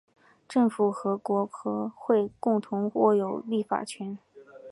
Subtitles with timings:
[0.49, 1.45] 政府和国
[1.95, 4.17] 会共同握有立法权。